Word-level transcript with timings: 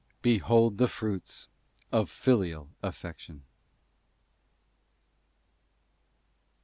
Behold 0.23 0.79
the 0.79 0.87
Fruits 0.87 1.47
of 1.91 2.09
Filial 2.09 2.71
affection!! 2.81 3.43